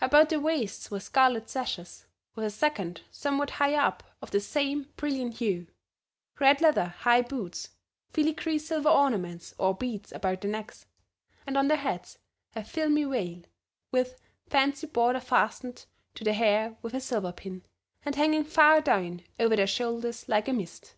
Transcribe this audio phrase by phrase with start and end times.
[0.00, 4.88] About their waists were scarlet sashes, with a second somewhat higher up of the same
[4.96, 5.66] brilliant hue;
[6.38, 7.70] red leather high boots,
[8.12, 10.86] filigree silver ornaments or beads about their necks,
[11.48, 12.20] and on their heads
[12.54, 13.42] a filmy veil
[13.90, 14.14] with
[14.48, 17.64] fancy border fastened to the hair with a silver pin,
[18.04, 20.94] and hanging far down over their shoulders like a mist.